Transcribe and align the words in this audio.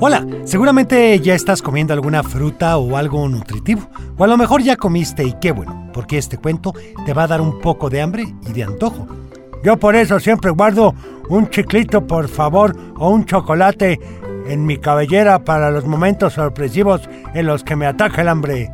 Hola, 0.00 0.24
seguramente 0.44 1.18
ya 1.18 1.34
estás 1.34 1.60
comiendo 1.60 1.92
alguna 1.92 2.22
fruta 2.22 2.76
o 2.76 2.96
algo 2.96 3.28
nutritivo, 3.28 3.88
o 4.16 4.22
a 4.22 4.28
lo 4.28 4.36
mejor 4.36 4.62
ya 4.62 4.76
comiste 4.76 5.24
y 5.24 5.32
qué 5.40 5.50
bueno, 5.50 5.90
porque 5.92 6.18
este 6.18 6.38
cuento 6.38 6.72
te 7.04 7.12
va 7.12 7.24
a 7.24 7.26
dar 7.26 7.40
un 7.40 7.58
poco 7.58 7.90
de 7.90 8.00
hambre 8.00 8.32
y 8.48 8.52
de 8.52 8.62
antojo. 8.62 9.08
Yo 9.64 9.76
por 9.76 9.96
eso 9.96 10.20
siempre 10.20 10.52
guardo 10.52 10.94
un 11.28 11.50
chiclito, 11.50 12.06
por 12.06 12.28
favor, 12.28 12.76
o 12.96 13.10
un 13.10 13.24
chocolate 13.24 13.98
en 14.46 14.64
mi 14.66 14.78
cabellera 14.78 15.44
para 15.44 15.72
los 15.72 15.84
momentos 15.84 16.34
sorpresivos 16.34 17.10
en 17.34 17.46
los 17.46 17.64
que 17.64 17.74
me 17.74 17.86
ataca 17.86 18.22
el 18.22 18.28
hambre. 18.28 18.70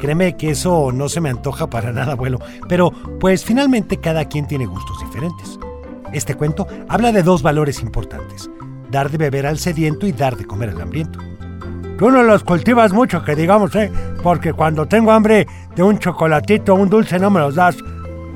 Créeme 0.00 0.34
que 0.34 0.52
eso 0.52 0.92
no 0.92 1.10
se 1.10 1.20
me 1.20 1.28
antoja 1.28 1.68
para 1.68 1.92
nada, 1.92 2.12
abuelo, 2.12 2.38
pero 2.70 2.90
pues 3.20 3.44
finalmente 3.44 3.98
cada 3.98 4.24
quien 4.24 4.46
tiene 4.46 4.64
gustos 4.64 4.98
diferentes. 5.00 5.58
Este 6.14 6.36
cuento 6.36 6.66
habla 6.88 7.12
de 7.12 7.22
dos 7.22 7.42
valores 7.42 7.82
importantes 7.82 8.48
dar 8.90 9.10
de 9.10 9.18
beber 9.18 9.46
al 9.46 9.58
sediento 9.58 10.06
y 10.06 10.12
dar 10.12 10.36
de 10.36 10.44
comer 10.44 10.70
al 10.70 10.80
hambriento. 10.80 11.18
Tú 11.98 12.10
no 12.10 12.22
los 12.22 12.42
cultivas 12.42 12.92
mucho, 12.92 13.22
que 13.22 13.36
digamos, 13.36 13.74
¿eh? 13.76 13.90
Porque 14.22 14.52
cuando 14.52 14.86
tengo 14.86 15.12
hambre 15.12 15.46
de 15.76 15.82
un 15.82 15.98
chocolatito 15.98 16.74
o 16.74 16.76
un 16.76 16.90
dulce 16.90 17.18
no 17.18 17.30
me 17.30 17.40
los 17.40 17.54
das. 17.54 17.76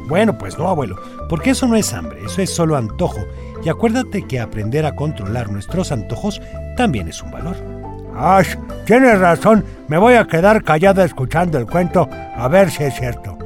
Bueno, 0.07 0.39
pues 0.39 0.57
no, 0.57 0.69
abuelo, 0.69 0.97
porque 1.29 1.51
eso 1.51 1.67
no 1.67 1.75
es 1.75 1.93
hambre, 1.93 2.25
eso 2.25 2.41
es 2.41 2.55
solo 2.55 2.77
antojo. 2.77 3.21
Y 3.65 3.69
acuérdate 3.69 4.27
que 4.27 4.39
aprender 4.39 4.87
a 4.87 4.95
controlar 4.95 5.51
nuestros 5.51 5.91
antojos 5.91 6.41
también 6.77 7.09
es 7.09 7.23
un 7.23 7.33
valor. 7.33 7.57
¡Ash! 8.17 8.55
Tienes 8.87 9.19
razón, 9.19 9.65
me 9.89 9.99
voy 9.99 10.15
a 10.15 10.27
quedar 10.27 10.63
callado 10.63 11.03
escuchando 11.03 11.59
el 11.59 11.67
cuento 11.67 12.09
a 12.37 12.49
ver 12.49 12.71
si 12.71 12.85
es 12.85 12.95
cierto. 12.95 13.37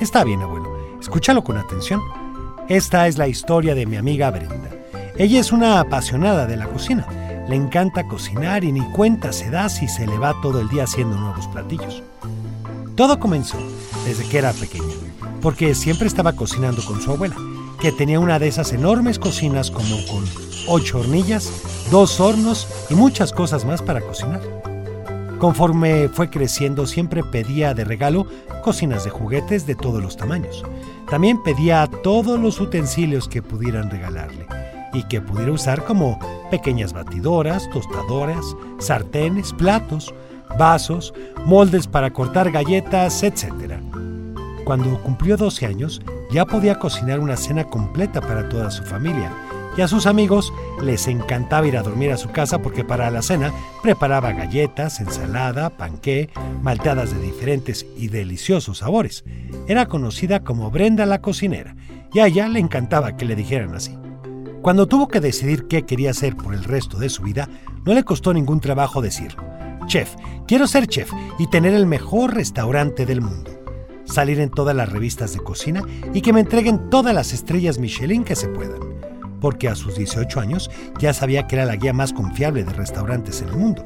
Está 0.00 0.24
bien, 0.24 0.42
abuelo, 0.42 0.98
escúchalo 1.00 1.44
con 1.44 1.56
atención. 1.56 2.00
Esta 2.68 3.06
es 3.06 3.18
la 3.18 3.28
historia 3.28 3.74
de 3.74 3.86
mi 3.86 3.96
amiga 3.96 4.30
Brenda. 4.30 4.70
Ella 5.16 5.38
es 5.38 5.52
una 5.52 5.78
apasionada 5.78 6.44
de 6.44 6.56
la 6.56 6.66
cocina. 6.66 7.06
Le 7.48 7.54
encanta 7.54 8.08
cocinar 8.08 8.64
y 8.64 8.72
ni 8.72 8.80
cuenta 8.90 9.32
se 9.32 9.48
da 9.48 9.68
si 9.68 9.86
se 9.86 10.08
le 10.08 10.18
va 10.18 10.34
todo 10.42 10.60
el 10.60 10.68
día 10.68 10.84
haciendo 10.84 11.16
nuevos 11.16 11.46
platillos. 11.46 12.02
Todo 12.96 13.20
comenzó 13.20 13.58
desde 14.04 14.28
que 14.28 14.38
era 14.38 14.52
pequeña, 14.52 14.92
porque 15.40 15.76
siempre 15.76 16.08
estaba 16.08 16.32
cocinando 16.32 16.84
con 16.84 17.00
su 17.00 17.12
abuela, 17.12 17.36
que 17.80 17.92
tenía 17.92 18.18
una 18.18 18.40
de 18.40 18.48
esas 18.48 18.72
enormes 18.72 19.20
cocinas 19.20 19.70
como 19.70 20.04
con 20.06 20.24
ocho 20.66 20.98
hornillas, 20.98 21.48
dos 21.92 22.18
hornos 22.18 22.66
y 22.90 22.94
muchas 22.94 23.32
cosas 23.32 23.64
más 23.64 23.82
para 23.82 24.00
cocinar. 24.00 24.40
Conforme 25.38 26.08
fue 26.08 26.28
creciendo 26.28 26.88
siempre 26.88 27.22
pedía 27.22 27.72
de 27.72 27.84
regalo 27.84 28.26
cocinas 28.64 29.04
de 29.04 29.10
juguetes 29.10 29.64
de 29.64 29.76
todos 29.76 30.02
los 30.02 30.16
tamaños. 30.16 30.64
También 31.08 31.40
pedía 31.40 31.88
todos 32.02 32.40
los 32.40 32.60
utensilios 32.60 33.28
que 33.28 33.42
pudieran 33.42 33.90
regalarle 33.90 34.46
y 34.94 35.02
que 35.02 35.20
pudiera 35.20 35.52
usar 35.52 35.84
como 35.84 36.18
pequeñas 36.50 36.92
batidoras, 36.92 37.68
tostadoras, 37.70 38.56
sartenes, 38.78 39.52
platos, 39.52 40.14
vasos, 40.58 41.12
moldes 41.44 41.86
para 41.86 42.12
cortar 42.12 42.50
galletas, 42.50 43.22
etc. 43.22 43.74
Cuando 44.64 45.02
cumplió 45.02 45.36
12 45.36 45.66
años, 45.66 46.00
ya 46.30 46.46
podía 46.46 46.78
cocinar 46.78 47.20
una 47.20 47.36
cena 47.36 47.64
completa 47.64 48.20
para 48.20 48.48
toda 48.48 48.70
su 48.70 48.82
familia 48.84 49.30
y 49.76 49.80
a 49.80 49.88
sus 49.88 50.06
amigos 50.06 50.52
les 50.82 51.08
encantaba 51.08 51.66
ir 51.66 51.76
a 51.76 51.82
dormir 51.82 52.12
a 52.12 52.16
su 52.16 52.30
casa 52.30 52.62
porque 52.62 52.84
para 52.84 53.10
la 53.10 53.22
cena 53.22 53.52
preparaba 53.82 54.32
galletas, 54.32 55.00
ensalada, 55.00 55.70
panqué, 55.70 56.30
malteadas 56.62 57.12
de 57.12 57.20
diferentes 57.20 57.84
y 57.96 58.08
deliciosos 58.08 58.78
sabores. 58.78 59.24
Era 59.66 59.86
conocida 59.86 60.40
como 60.40 60.70
Brenda 60.70 61.06
la 61.06 61.20
cocinera 61.20 61.74
y 62.12 62.20
a 62.20 62.26
ella 62.26 62.48
le 62.48 62.60
encantaba 62.60 63.16
que 63.16 63.24
le 63.24 63.34
dijeran 63.34 63.74
así. 63.74 63.98
Cuando 64.64 64.86
tuvo 64.86 65.08
que 65.08 65.20
decidir 65.20 65.68
qué 65.68 65.82
quería 65.82 66.12
hacer 66.12 66.38
por 66.38 66.54
el 66.54 66.64
resto 66.64 66.96
de 66.96 67.10
su 67.10 67.22
vida, 67.22 67.50
no 67.84 67.92
le 67.92 68.02
costó 68.02 68.32
ningún 68.32 68.60
trabajo 68.60 69.02
decir, 69.02 69.36
chef, 69.88 70.14
quiero 70.48 70.66
ser 70.66 70.86
chef 70.86 71.12
y 71.38 71.48
tener 71.48 71.74
el 71.74 71.84
mejor 71.84 72.32
restaurante 72.32 73.04
del 73.04 73.20
mundo. 73.20 73.50
Salir 74.06 74.40
en 74.40 74.48
todas 74.48 74.74
las 74.74 74.88
revistas 74.88 75.34
de 75.34 75.40
cocina 75.40 75.82
y 76.14 76.22
que 76.22 76.32
me 76.32 76.40
entreguen 76.40 76.88
todas 76.88 77.14
las 77.14 77.34
estrellas 77.34 77.78
Michelin 77.78 78.24
que 78.24 78.36
se 78.36 78.48
puedan. 78.48 78.80
Porque 79.38 79.68
a 79.68 79.74
sus 79.74 79.96
18 79.96 80.40
años 80.40 80.70
ya 80.98 81.12
sabía 81.12 81.46
que 81.46 81.56
era 81.56 81.66
la 81.66 81.76
guía 81.76 81.92
más 81.92 82.14
confiable 82.14 82.64
de 82.64 82.72
restaurantes 82.72 83.42
en 83.42 83.48
el 83.48 83.56
mundo. 83.56 83.84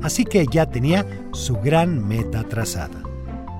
Así 0.00 0.24
que 0.24 0.46
ya 0.46 0.66
tenía 0.66 1.04
su 1.32 1.56
gran 1.56 2.06
meta 2.06 2.44
trazada. 2.44 3.02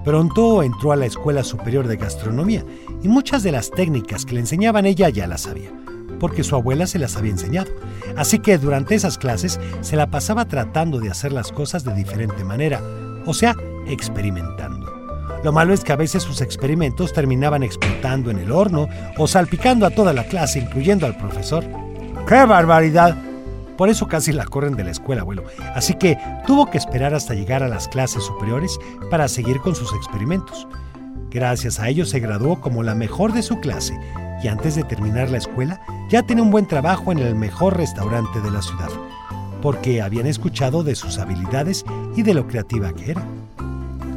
Pronto 0.04 0.62
entró 0.62 0.92
a 0.92 0.96
la 0.96 1.06
Escuela 1.06 1.42
Superior 1.42 1.88
de 1.88 1.96
Gastronomía 1.96 2.64
y 3.02 3.08
muchas 3.08 3.42
de 3.42 3.50
las 3.50 3.72
técnicas 3.72 4.24
que 4.24 4.34
le 4.34 4.40
enseñaban 4.42 4.86
ella 4.86 5.08
ya 5.08 5.26
las 5.26 5.40
sabía 5.40 5.72
porque 6.20 6.44
su 6.44 6.54
abuela 6.54 6.86
se 6.86 7.00
las 7.00 7.16
había 7.16 7.32
enseñado. 7.32 7.72
Así 8.16 8.38
que 8.38 8.58
durante 8.58 8.94
esas 8.94 9.18
clases 9.18 9.58
se 9.80 9.96
la 9.96 10.10
pasaba 10.10 10.44
tratando 10.44 11.00
de 11.00 11.10
hacer 11.10 11.32
las 11.32 11.50
cosas 11.50 11.82
de 11.82 11.94
diferente 11.94 12.44
manera, 12.44 12.80
o 13.26 13.34
sea, 13.34 13.56
experimentando. 13.88 14.88
Lo 15.42 15.52
malo 15.52 15.72
es 15.72 15.82
que 15.82 15.92
a 15.92 15.96
veces 15.96 16.22
sus 16.22 16.42
experimentos 16.42 17.14
terminaban 17.14 17.62
explotando 17.62 18.30
en 18.30 18.38
el 18.38 18.52
horno 18.52 18.88
o 19.16 19.26
salpicando 19.26 19.86
a 19.86 19.90
toda 19.90 20.12
la 20.12 20.24
clase, 20.24 20.58
incluyendo 20.58 21.06
al 21.06 21.16
profesor. 21.16 21.64
¡Qué 22.28 22.44
barbaridad! 22.44 23.16
Por 23.78 23.88
eso 23.88 24.06
casi 24.06 24.32
la 24.32 24.44
corren 24.44 24.76
de 24.76 24.84
la 24.84 24.90
escuela, 24.90 25.22
abuelo. 25.22 25.44
Así 25.74 25.94
que 25.94 26.18
tuvo 26.46 26.70
que 26.70 26.76
esperar 26.76 27.14
hasta 27.14 27.32
llegar 27.32 27.62
a 27.62 27.68
las 27.68 27.88
clases 27.88 28.22
superiores 28.22 28.78
para 29.10 29.26
seguir 29.26 29.60
con 29.60 29.74
sus 29.74 29.94
experimentos. 29.94 30.68
Gracias 31.30 31.80
a 31.80 31.88
ello 31.88 32.04
se 32.04 32.20
graduó 32.20 32.60
como 32.60 32.82
la 32.82 32.94
mejor 32.94 33.32
de 33.32 33.42
su 33.42 33.58
clase 33.60 33.98
y 34.42 34.48
antes 34.48 34.74
de 34.74 34.84
terminar 34.84 35.30
la 35.30 35.38
escuela 35.38 35.80
ya 36.08 36.22
tenía 36.22 36.42
un 36.42 36.50
buen 36.50 36.66
trabajo 36.66 37.12
en 37.12 37.18
el 37.18 37.34
mejor 37.34 37.76
restaurante 37.76 38.40
de 38.40 38.50
la 38.50 38.62
ciudad, 38.62 38.88
porque 39.62 40.02
habían 40.02 40.26
escuchado 40.26 40.82
de 40.82 40.94
sus 40.94 41.18
habilidades 41.18 41.84
y 42.16 42.22
de 42.22 42.34
lo 42.34 42.46
creativa 42.46 42.92
que 42.92 43.12
era. 43.12 43.26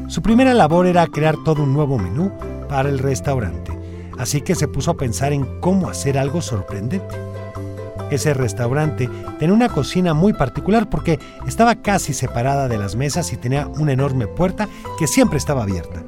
Su 0.08 0.22
primera 0.22 0.54
labor 0.54 0.88
era 0.88 1.08
crear 1.08 1.36
todo 1.44 1.64
un 1.64 1.74
nuevo 1.74 1.98
menú 1.98 2.32
para 2.70 2.90
el 2.90 3.00
restaurante, 3.00 3.72
así 4.18 4.42
que 4.42 4.56
se 4.56 4.68
puso 4.68 4.92
a 4.92 4.98
pensar 4.98 5.34
en 5.34 5.60
cómo 5.60 5.90
hacer 5.90 6.18
algo 6.18 6.42
sorprendente. 6.42 7.16
Ese 8.12 8.34
restaurante 8.34 9.10
tenía 9.40 9.56
una 9.56 9.70
cocina 9.70 10.14
muy 10.14 10.34
particular 10.34 10.88
porque 10.90 11.20
estaba 11.48 11.76
casi 11.76 12.14
separada 12.14 12.68
de 12.68 12.78
las 12.78 12.96
mesas 12.96 13.34
y 13.34 13.38
tenía 13.38 13.68
una 13.68 13.94
enorme 13.94 14.28
puerta 14.28 14.68
que 15.00 15.08
siempre 15.08 15.40
estaba 15.40 15.64
abierta 15.64 16.04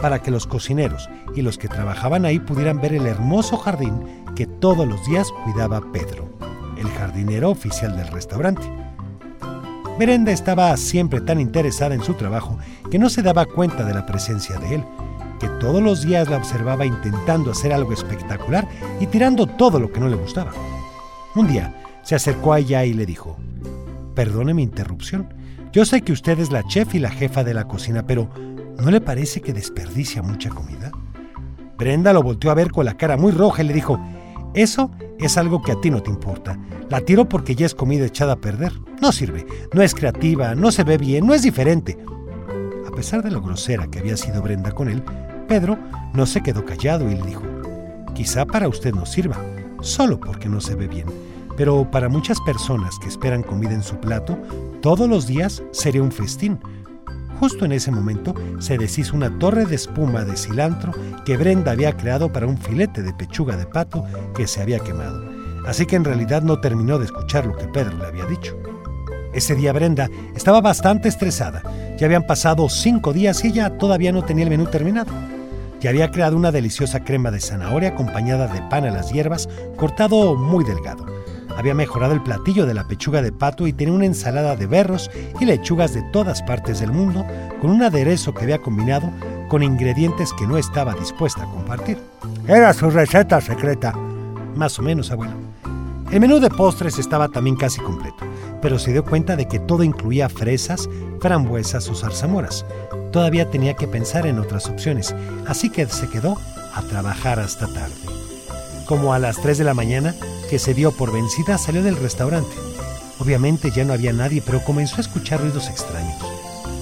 para 0.00 0.22
que 0.22 0.30
los 0.30 0.46
cocineros 0.46 1.08
y 1.34 1.42
los 1.42 1.58
que 1.58 1.68
trabajaban 1.68 2.24
ahí 2.24 2.38
pudieran 2.38 2.80
ver 2.80 2.94
el 2.94 3.06
hermoso 3.06 3.56
jardín 3.56 4.24
que 4.34 4.46
todos 4.46 4.86
los 4.86 5.04
días 5.06 5.28
cuidaba 5.44 5.92
Pedro, 5.92 6.28
el 6.78 6.88
jardinero 6.88 7.50
oficial 7.50 7.96
del 7.96 8.08
restaurante. 8.08 8.70
Merenda 9.98 10.30
estaba 10.30 10.76
siempre 10.76 11.22
tan 11.22 11.40
interesada 11.40 11.94
en 11.94 12.02
su 12.02 12.14
trabajo 12.14 12.58
que 12.90 12.98
no 12.98 13.08
se 13.08 13.22
daba 13.22 13.46
cuenta 13.46 13.84
de 13.84 13.94
la 13.94 14.04
presencia 14.04 14.58
de 14.58 14.76
él, 14.76 14.84
que 15.40 15.48
todos 15.60 15.82
los 15.82 16.02
días 16.02 16.28
la 16.28 16.36
observaba 16.36 16.84
intentando 16.84 17.50
hacer 17.50 17.72
algo 17.72 17.92
espectacular 17.92 18.68
y 19.00 19.06
tirando 19.06 19.46
todo 19.46 19.80
lo 19.80 19.90
que 19.90 20.00
no 20.00 20.08
le 20.08 20.16
gustaba. 20.16 20.52
Un 21.34 21.48
día 21.48 21.74
se 22.02 22.14
acercó 22.14 22.52
a 22.52 22.58
ella 22.58 22.84
y 22.84 22.92
le 22.92 23.06
dijo, 23.06 23.36
Perdone 24.14 24.54
mi 24.54 24.62
interrupción, 24.62 25.28
yo 25.72 25.84
sé 25.84 26.02
que 26.02 26.12
usted 26.12 26.38
es 26.38 26.50
la 26.50 26.62
chef 26.62 26.94
y 26.94 26.98
la 26.98 27.10
jefa 27.10 27.44
de 27.44 27.52
la 27.52 27.68
cocina, 27.68 28.06
pero 28.06 28.30
¿No 28.78 28.90
le 28.90 29.00
parece 29.00 29.40
que 29.40 29.52
desperdicia 29.52 30.22
mucha 30.22 30.50
comida? 30.50 30.92
Brenda 31.78 32.12
lo 32.12 32.22
volteó 32.22 32.50
a 32.50 32.54
ver 32.54 32.70
con 32.70 32.84
la 32.84 32.96
cara 32.96 33.16
muy 33.16 33.32
roja 33.32 33.62
y 33.62 33.66
le 33.66 33.74
dijo, 33.74 33.98
eso 34.54 34.90
es 35.18 35.36
algo 35.36 35.62
que 35.62 35.72
a 35.72 35.80
ti 35.80 35.90
no 35.90 36.02
te 36.02 36.10
importa. 36.10 36.58
La 36.88 37.00
tiro 37.00 37.28
porque 37.28 37.54
ya 37.54 37.66
es 37.66 37.74
comida 37.74 38.06
echada 38.06 38.34
a 38.34 38.40
perder. 38.40 38.72
No 39.00 39.12
sirve, 39.12 39.46
no 39.72 39.82
es 39.82 39.94
creativa, 39.94 40.54
no 40.54 40.70
se 40.70 40.84
ve 40.84 40.98
bien, 40.98 41.26
no 41.26 41.34
es 41.34 41.42
diferente. 41.42 41.98
A 42.86 42.90
pesar 42.90 43.22
de 43.22 43.30
lo 43.30 43.42
grosera 43.42 43.88
que 43.88 43.98
había 43.98 44.16
sido 44.16 44.42
Brenda 44.42 44.72
con 44.72 44.88
él, 44.88 45.02
Pedro 45.48 45.78
no 46.14 46.26
se 46.26 46.42
quedó 46.42 46.64
callado 46.64 47.10
y 47.10 47.14
le 47.14 47.22
dijo, 47.22 47.42
quizá 48.14 48.46
para 48.46 48.68
usted 48.68 48.94
no 48.94 49.06
sirva, 49.06 49.36
solo 49.80 50.18
porque 50.18 50.48
no 50.48 50.60
se 50.60 50.74
ve 50.74 50.86
bien, 50.86 51.06
pero 51.56 51.90
para 51.90 52.08
muchas 52.08 52.40
personas 52.40 52.98
que 52.98 53.08
esperan 53.08 53.42
comida 53.42 53.72
en 53.72 53.82
su 53.82 53.96
plato, 53.98 54.38
todos 54.80 55.08
los 55.08 55.26
días 55.26 55.62
sería 55.72 56.02
un 56.02 56.12
festín, 56.12 56.58
Justo 57.38 57.66
en 57.66 57.72
ese 57.72 57.90
momento 57.90 58.34
se 58.60 58.78
deshizo 58.78 59.14
una 59.14 59.38
torre 59.38 59.66
de 59.66 59.76
espuma 59.76 60.24
de 60.24 60.36
cilantro 60.36 60.92
que 61.24 61.36
Brenda 61.36 61.72
había 61.72 61.96
creado 61.96 62.32
para 62.32 62.46
un 62.46 62.56
filete 62.56 63.02
de 63.02 63.12
pechuga 63.12 63.56
de 63.56 63.66
pato 63.66 64.04
que 64.34 64.46
se 64.46 64.62
había 64.62 64.78
quemado. 64.78 65.22
Así 65.66 65.84
que 65.84 65.96
en 65.96 66.04
realidad 66.04 66.42
no 66.42 66.60
terminó 66.60 66.98
de 66.98 67.04
escuchar 67.04 67.44
lo 67.44 67.56
que 67.56 67.68
Pedro 67.68 67.98
le 67.98 68.06
había 68.06 68.24
dicho. 68.24 68.56
Ese 69.34 69.54
día 69.54 69.72
Brenda 69.72 70.08
estaba 70.34 70.62
bastante 70.62 71.08
estresada. 71.08 71.62
Ya 71.98 72.06
habían 72.06 72.26
pasado 72.26 72.68
cinco 72.70 73.12
días 73.12 73.44
y 73.44 73.48
ella 73.48 73.76
todavía 73.76 74.12
no 74.12 74.24
tenía 74.24 74.44
el 74.44 74.50
menú 74.50 74.66
terminado. 74.66 75.12
Ya 75.80 75.90
había 75.90 76.10
creado 76.10 76.36
una 76.36 76.52
deliciosa 76.52 77.04
crema 77.04 77.30
de 77.30 77.40
zanahoria 77.40 77.90
acompañada 77.90 78.46
de 78.46 78.62
pan 78.70 78.86
a 78.86 78.90
las 78.90 79.12
hierbas 79.12 79.46
cortado 79.76 80.36
muy 80.36 80.64
delgado 80.64 81.04
había 81.56 81.74
mejorado 81.74 82.12
el 82.12 82.22
platillo 82.22 82.66
de 82.66 82.74
la 82.74 82.86
pechuga 82.86 83.22
de 83.22 83.32
pato 83.32 83.66
y 83.66 83.72
tenía 83.72 83.94
una 83.94 84.06
ensalada 84.06 84.56
de 84.56 84.66
berros 84.66 85.10
y 85.40 85.44
lechugas 85.44 85.94
de 85.94 86.02
todas 86.12 86.42
partes 86.42 86.80
del 86.80 86.92
mundo 86.92 87.26
con 87.60 87.70
un 87.70 87.82
aderezo 87.82 88.34
que 88.34 88.44
había 88.44 88.58
combinado 88.58 89.10
con 89.48 89.62
ingredientes 89.62 90.32
que 90.32 90.46
no 90.46 90.58
estaba 90.58 90.94
dispuesta 90.94 91.42
a 91.44 91.50
compartir. 91.50 91.98
Era 92.46 92.72
su 92.72 92.90
receta 92.90 93.40
secreta. 93.40 93.92
Más 94.54 94.78
o 94.78 94.82
menos, 94.82 95.10
abuelo. 95.10 95.34
El 96.10 96.20
menú 96.20 96.38
de 96.38 96.50
postres 96.50 96.98
estaba 96.98 97.28
también 97.28 97.56
casi 97.56 97.80
completo, 97.80 98.24
pero 98.62 98.78
se 98.78 98.92
dio 98.92 99.04
cuenta 99.04 99.34
de 99.34 99.48
que 99.48 99.58
todo 99.58 99.82
incluía 99.82 100.28
fresas, 100.28 100.88
frambuesas 101.20 101.88
o 101.88 101.94
zarzamoras. 101.94 102.64
Todavía 103.10 103.50
tenía 103.50 103.74
que 103.74 103.88
pensar 103.88 104.26
en 104.26 104.38
otras 104.38 104.68
opciones, 104.68 105.14
así 105.46 105.68
que 105.68 105.86
se 105.86 106.08
quedó 106.08 106.38
a 106.74 106.82
trabajar 106.82 107.40
hasta 107.40 107.66
tarde. 107.66 107.94
Como 108.86 109.14
a 109.14 109.18
las 109.18 109.40
3 109.40 109.58
de 109.58 109.64
la 109.64 109.74
mañana, 109.74 110.14
que 110.48 110.58
se 110.58 110.74
dio 110.74 110.92
por 110.92 111.12
vencida, 111.12 111.58
salió 111.58 111.82
del 111.82 111.96
restaurante. 111.96 112.54
Obviamente 113.18 113.70
ya 113.70 113.84
no 113.84 113.92
había 113.92 114.12
nadie, 114.12 114.42
pero 114.44 114.62
comenzó 114.62 114.96
a 114.98 115.00
escuchar 115.00 115.40
ruidos 115.40 115.68
extraños. 115.68 116.16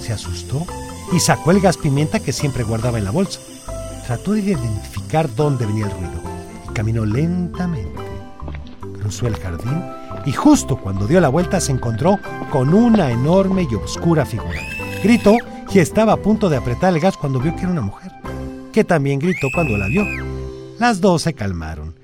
Se 0.00 0.12
asustó 0.12 0.66
y 1.12 1.20
sacó 1.20 1.50
el 1.50 1.60
gas 1.60 1.76
pimienta 1.76 2.20
que 2.20 2.32
siempre 2.32 2.64
guardaba 2.64 2.98
en 2.98 3.04
la 3.04 3.10
bolsa. 3.10 3.40
Trató 4.06 4.32
de 4.32 4.40
identificar 4.40 5.34
dónde 5.34 5.66
venía 5.66 5.86
el 5.86 5.92
ruido 5.92 6.20
y 6.68 6.74
caminó 6.74 7.04
lentamente. 7.04 8.00
Cruzó 9.00 9.26
el 9.26 9.36
jardín 9.36 9.82
y 10.26 10.32
justo 10.32 10.76
cuando 10.76 11.06
dio 11.06 11.20
la 11.20 11.28
vuelta 11.28 11.60
se 11.60 11.72
encontró 11.72 12.18
con 12.50 12.74
una 12.74 13.10
enorme 13.10 13.66
y 13.70 13.74
oscura 13.74 14.26
figura. 14.26 14.60
Gritó 15.02 15.36
y 15.72 15.78
estaba 15.78 16.12
a 16.12 16.16
punto 16.16 16.48
de 16.48 16.56
apretar 16.56 16.94
el 16.94 17.00
gas 17.00 17.16
cuando 17.16 17.40
vio 17.40 17.54
que 17.54 17.62
era 17.62 17.70
una 17.70 17.80
mujer, 17.80 18.12
que 18.72 18.84
también 18.84 19.18
gritó 19.18 19.48
cuando 19.54 19.76
la 19.76 19.86
vio. 19.86 20.04
Las 20.78 21.00
dos 21.00 21.22
se 21.22 21.34
calmaron. 21.34 21.94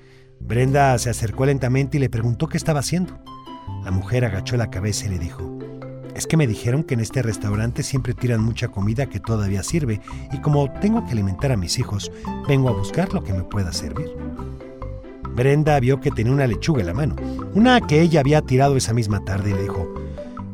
Brenda 0.43 0.97
se 0.97 1.09
acercó 1.09 1.45
lentamente 1.45 1.97
y 1.97 1.99
le 1.99 2.09
preguntó 2.09 2.47
qué 2.47 2.57
estaba 2.57 2.79
haciendo. 2.79 3.17
La 3.83 3.91
mujer 3.91 4.25
agachó 4.25 4.57
la 4.57 4.69
cabeza 4.69 5.05
y 5.05 5.09
le 5.09 5.19
dijo, 5.19 5.59
es 6.15 6.27
que 6.27 6.37
me 6.37 6.47
dijeron 6.47 6.83
que 6.83 6.93
en 6.93 6.99
este 6.99 7.21
restaurante 7.21 7.83
siempre 7.83 8.13
tiran 8.13 8.43
mucha 8.43 8.67
comida 8.67 9.07
que 9.07 9.19
todavía 9.19 9.63
sirve 9.63 10.01
y 10.31 10.39
como 10.39 10.71
tengo 10.73 11.05
que 11.05 11.13
alimentar 11.13 11.51
a 11.51 11.57
mis 11.57 11.79
hijos, 11.79 12.11
vengo 12.47 12.69
a 12.69 12.73
buscar 12.73 13.13
lo 13.13 13.23
que 13.23 13.33
me 13.33 13.43
pueda 13.43 13.71
servir. 13.71 14.09
Brenda 15.33 15.79
vio 15.79 15.99
que 15.99 16.11
tenía 16.11 16.33
una 16.33 16.47
lechuga 16.47 16.81
en 16.81 16.87
la 16.87 16.93
mano, 16.93 17.15
una 17.53 17.79
que 17.81 18.01
ella 18.01 18.19
había 18.19 18.41
tirado 18.41 18.75
esa 18.75 18.93
misma 18.93 19.23
tarde 19.23 19.51
y 19.51 19.53
le 19.53 19.63
dijo, 19.63 19.93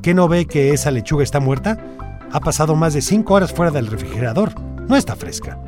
¿qué 0.01 0.13
no 0.13 0.27
ve 0.27 0.45
que 0.45 0.71
esa 0.71 0.91
lechuga 0.91 1.23
está 1.23 1.39
muerta? 1.39 1.83
Ha 2.31 2.39
pasado 2.39 2.75
más 2.75 2.93
de 2.93 3.01
cinco 3.01 3.33
horas 3.33 3.51
fuera 3.51 3.71
del 3.71 3.87
refrigerador, 3.87 4.53
no 4.87 4.95
está 4.95 5.15
fresca. 5.15 5.59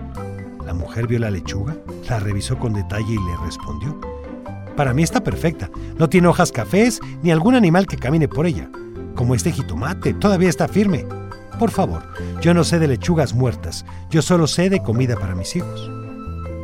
Vio 1.08 1.20
la 1.20 1.32
lechuga, 1.32 1.76
la 2.10 2.20
revisó 2.20 2.58
con 2.58 2.74
detalle 2.74 3.14
y 3.14 3.16
le 3.16 3.38
respondió, 3.46 4.00
para 4.76 4.94
mí 4.94 5.04
está 5.04 5.24
perfecta, 5.24 5.70
no 5.98 6.08
tiene 6.08 6.28
hojas 6.28 6.52
cafés 6.52 7.00
ni 7.24 7.32
algún 7.32 7.56
animal 7.56 7.88
que 7.88 7.98
camine 7.98 8.28
por 8.28 8.46
ella 8.46 8.70
como 9.20 9.36
este 9.36 9.52
jitomate, 9.52 10.14
todavía 10.14 10.48
está 10.48 10.70
firme. 10.70 11.06
Por 11.60 11.72
favor, 11.72 12.04
yo 12.40 12.54
no 12.54 12.64
sé 12.64 12.80
de 12.80 12.88
lechugas 12.88 13.34
muertas, 13.34 13.86
yo 14.10 14.22
solo 14.22 14.48
sé 14.48 14.70
de 14.70 14.82
comida 14.82 15.18
para 15.18 15.36
mis 15.36 15.58
hijos. 15.58 15.92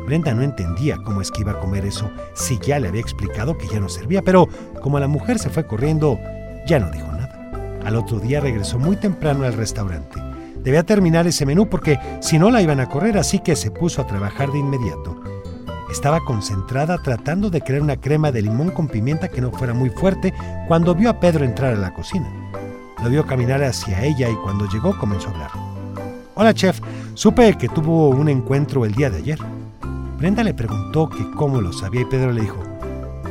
Brenda 0.06 0.32
no 0.32 0.40
entendía 0.40 0.96
cómo 1.04 1.20
es 1.20 1.30
que 1.30 1.42
iba 1.42 1.52
a 1.52 1.60
comer 1.60 1.84
eso 1.84 2.10
si 2.34 2.58
ya 2.58 2.78
le 2.78 2.88
había 2.88 3.02
explicado 3.02 3.58
que 3.58 3.68
ya 3.68 3.78
no 3.78 3.90
servía, 3.90 4.22
pero 4.22 4.48
como 4.80 4.98
la 4.98 5.06
mujer 5.06 5.38
se 5.38 5.50
fue 5.50 5.66
corriendo, 5.66 6.18
ya 6.66 6.78
no 6.78 6.90
dijo 6.90 7.08
nada. 7.08 7.50
Al 7.84 7.94
otro 7.94 8.20
día 8.20 8.40
regresó 8.40 8.78
muy 8.78 8.96
temprano 8.96 9.44
al 9.44 9.52
restaurante. 9.52 10.18
Debía 10.66 10.82
terminar 10.82 11.28
ese 11.28 11.46
menú 11.46 11.68
porque 11.68 11.96
si 12.20 12.40
no 12.40 12.50
la 12.50 12.60
iban 12.60 12.80
a 12.80 12.88
correr, 12.88 13.16
así 13.18 13.38
que 13.38 13.54
se 13.54 13.70
puso 13.70 14.02
a 14.02 14.06
trabajar 14.08 14.50
de 14.50 14.58
inmediato. 14.58 15.16
Estaba 15.92 16.24
concentrada 16.24 16.98
tratando 16.98 17.50
de 17.50 17.60
crear 17.60 17.82
una 17.82 18.00
crema 18.00 18.32
de 18.32 18.42
limón 18.42 18.72
con 18.72 18.88
pimienta 18.88 19.28
que 19.28 19.40
no 19.40 19.52
fuera 19.52 19.74
muy 19.74 19.90
fuerte 19.90 20.34
cuando 20.66 20.92
vio 20.96 21.08
a 21.08 21.20
Pedro 21.20 21.44
entrar 21.44 21.74
a 21.74 21.76
la 21.76 21.94
cocina. 21.94 22.28
Lo 23.00 23.08
vio 23.08 23.24
caminar 23.24 23.62
hacia 23.62 24.02
ella 24.02 24.28
y 24.28 24.34
cuando 24.34 24.68
llegó 24.68 24.98
comenzó 24.98 25.28
a 25.28 25.30
hablar. 25.34 25.50
Hola 26.34 26.52
chef, 26.52 26.80
supe 27.14 27.56
que 27.56 27.68
tuvo 27.68 28.08
un 28.08 28.28
encuentro 28.28 28.84
el 28.84 28.96
día 28.96 29.08
de 29.08 29.18
ayer. 29.18 29.38
Brenda 30.18 30.42
le 30.42 30.52
preguntó 30.52 31.08
que 31.08 31.30
cómo 31.36 31.60
lo 31.60 31.72
sabía 31.72 32.00
y 32.00 32.06
Pedro 32.06 32.32
le 32.32 32.40
dijo, 32.40 32.58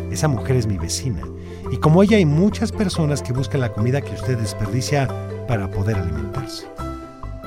esa 0.10 0.30
mujer 0.30 0.56
es 0.56 0.68
mi 0.68 0.78
vecina 0.78 1.24
y 1.70 1.76
como 1.80 2.02
ella 2.02 2.16
hay 2.16 2.26
muchas 2.26 2.72
personas 2.72 3.22
que 3.22 3.34
buscan 3.34 3.60
la 3.60 3.74
comida 3.74 4.00
que 4.00 4.14
usted 4.14 4.38
desperdicia 4.38 5.10
para 5.50 5.70
poder 5.70 5.98
alimentarse. 5.98 6.75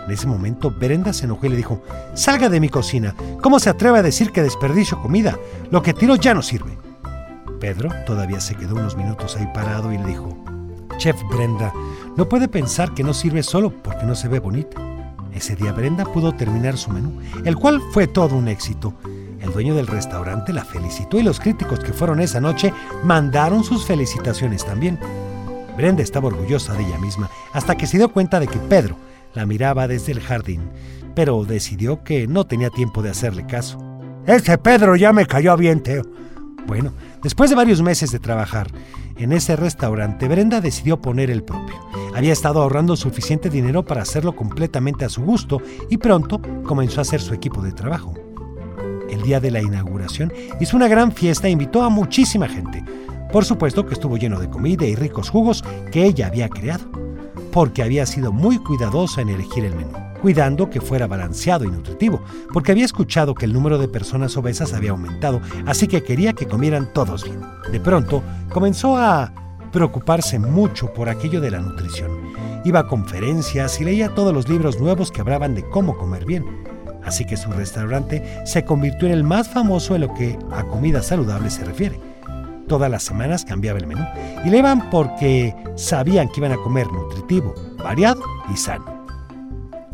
En 0.09 0.15
ese 0.15 0.27
momento, 0.27 0.71
Brenda 0.71 1.13
se 1.13 1.27
enojó 1.27 1.45
y 1.45 1.49
le 1.51 1.57
dijo, 1.57 1.83
Salga 2.15 2.49
de 2.49 2.61
mi 2.61 2.71
cocina. 2.71 3.15
¿Cómo 3.43 3.59
se 3.59 3.69
atreve 3.69 3.99
a 3.99 4.03
decir 4.03 4.33
que 4.33 4.43
desperdicio 4.43 5.03
comida? 5.03 5.39
Lo 5.71 5.83
que 5.83 5.93
tiro 5.93 6.17
ya 6.17 6.33
no 6.33 6.41
sirve. 6.41 6.79
Pedro 7.61 7.91
todavía 8.07 8.41
se 8.41 8.55
quedó 8.55 8.77
unos 8.77 8.97
minutos 8.97 9.37
ahí 9.37 9.47
parado 9.53 9.93
y 9.93 9.99
le 9.99 10.07
dijo, 10.07 10.43
Chef 10.97 11.15
Brenda, 11.31 11.75
no 12.17 12.27
puede 12.27 12.49
pensar 12.49 12.95
que 12.95 13.05
no 13.05 13.13
sirve 13.13 13.43
solo 13.43 13.71
porque 13.71 14.07
no 14.07 14.15
se 14.15 14.29
ve 14.29 14.39
bonita. 14.39 14.81
Ese 15.35 15.57
día 15.57 15.73
Brenda 15.73 16.07
pudo 16.07 16.33
terminar 16.33 16.79
su 16.79 16.91
menú, 16.91 17.21
el 17.45 17.57
cual 17.57 17.83
fue 17.93 18.07
todo 18.07 18.35
un 18.35 18.49
éxito. 18.49 18.95
El 19.41 19.53
dueño 19.53 19.75
del 19.75 19.89
restaurante 19.89 20.55
la 20.55 20.65
felicitó 20.65 21.19
y 21.19 21.23
los 21.23 21.39
críticos 21.39 21.81
que 21.81 21.93
fueron 21.93 22.21
esa 22.21 22.41
noche 22.41 22.73
mandaron 23.05 23.63
sus 23.63 23.85
felicitaciones 23.85 24.65
también. 24.65 24.99
Brenda 25.77 26.03
estaba 26.03 26.29
orgullosa 26.29 26.73
de 26.73 26.87
ella 26.87 26.99
misma 26.99 27.29
hasta 27.53 27.77
que 27.77 27.87
se 27.87 27.99
dio 27.99 28.11
cuenta 28.11 28.41
de 28.41 28.47
que 28.47 28.59
Pedro 28.59 28.97
la 29.35 29.47
miraba 29.47 29.89
desde 29.89 30.13
el 30.13 30.21
jardín, 30.21 30.63
pero 31.15 31.45
decidió 31.45 32.03
que 32.05 32.27
no 32.27 32.47
tenía 32.47 32.71
tiempo 32.71 33.03
de 33.03 33.11
hacerle 33.11 33.47
caso. 33.47 33.79
Ese 34.27 34.59
Pedro 34.59 34.97
ya 34.97 35.13
me 35.13 35.27
cayó 35.27 35.57
bien, 35.57 35.83
Teo. 35.83 36.05
Bueno, 36.67 36.93
después 37.23 37.49
de 37.49 37.57
varios 37.57 37.81
meses 37.81 38.11
de 38.11 38.19
trabajar 38.19 38.69
en 39.17 39.33
ese 39.33 39.57
restaurante, 39.57 40.29
Brenda 40.29 40.61
decidió 40.61 41.01
poner 41.01 41.31
el 41.31 41.43
propio. 41.43 41.77
Había 42.15 42.33
estado 42.33 42.61
ahorrando 42.61 42.95
suficiente 42.95 43.49
dinero 43.49 43.85
para 43.85 44.03
hacerlo 44.03 44.37
completamente 44.37 45.05
a 45.05 45.09
su 45.09 45.23
gusto 45.23 45.63
y 45.89 45.97
pronto 45.97 46.41
comenzó 46.65 47.01
a 47.01 47.03
hacer 47.03 47.21
su 47.21 47.33
equipo 47.35 47.63
de 47.63 47.73
trabajo. 47.73 48.15
El 49.11 49.23
día 49.23 49.41
de 49.41 49.51
la 49.51 49.63
inauguración 49.63 50.33
hizo 50.61 50.77
una 50.77 50.89
gran 50.89 51.13
fiesta 51.13 51.49
e 51.49 51.53
invitó 51.53 51.83
a 51.83 51.89
muchísima 51.89 52.49
gente. 52.49 52.85
Por 53.33 53.45
supuesto 53.45 53.87
que 53.87 53.95
estuvo 53.95 54.17
lleno 54.19 54.39
de 54.39 54.51
comida 54.51 54.85
y 54.85 54.95
ricos 54.95 55.31
jugos 55.31 55.65
que 55.91 56.05
ella 56.05 56.27
había 56.27 56.49
creado 56.49 57.08
porque 57.53 57.83
había 57.83 58.07
sido 58.07 58.33
muy 58.33 58.59
cuidadosa 58.59 59.21
en 59.21 59.29
elegir 59.29 59.65
el 59.65 59.75
menú, 59.75 59.93
cuidando 60.21 60.71
que 60.71 60.81
fuera 60.81 61.07
balanceado 61.07 61.65
y 61.65 61.71
nutritivo, 61.71 62.23
porque 62.53 62.73
había 62.73 62.85
escuchado 62.85 63.35
que 63.35 63.45
el 63.45 63.53
número 63.53 63.79
de 63.79 63.89
personas 63.89 64.37
obesas 64.37 64.73
había 64.73 64.91
aumentado, 64.91 65.41
así 65.67 65.89
que 65.89 66.03
quería 66.03 66.33
que 66.33 66.47
comieran 66.47 66.93
todos 66.93 67.25
bien. 67.25 67.41
De 67.71 67.81
pronto, 67.81 68.23
comenzó 68.53 68.97
a 68.97 69.33
preocuparse 69.73 70.39
mucho 70.39 70.93
por 70.93 71.09
aquello 71.09 71.41
de 71.41 71.51
la 71.51 71.61
nutrición. 71.61 72.11
Iba 72.65 72.81
a 72.81 72.87
conferencias 72.89 73.81
y 73.81 73.85
leía 73.85 74.15
todos 74.15 74.35
los 74.35 74.49
libros 74.49 74.81
nuevos 74.81 75.11
que 75.11 75.21
hablaban 75.21 75.55
de 75.55 75.69
cómo 75.69 75.97
comer 75.97 76.25
bien. 76.25 76.45
Así 77.05 77.25
que 77.25 77.37
su 77.37 77.51
restaurante 77.53 78.43
se 78.45 78.65
convirtió 78.65 79.09
en 79.09 79.15
el 79.15 79.25
más 79.25 79.49
famoso 79.49 79.95
en 79.95 80.03
lo 80.03 80.15
que 80.15 80.39
a 80.51 80.65
comida 80.65 81.03
saludable 81.03 81.51
se 81.51 81.65
refiere. 81.65 82.08
Todas 82.69 82.91
las 82.91 83.03
semanas 83.03 83.47
cambiaba 83.47 83.79
el 83.79 83.87
menú 83.87 84.05
y 84.45 84.51
le 84.51 84.59
iban 84.59 84.91
porque 84.91 85.55
sabían 85.77 86.29
que 86.29 86.41
iban 86.41 86.53
a 86.53 86.59
comer 86.59 86.87
nutritivo, 86.93 87.55
variado 87.83 88.21
y 88.53 88.57
sano. 88.59 89.07